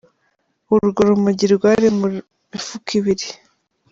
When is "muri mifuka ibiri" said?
1.99-3.27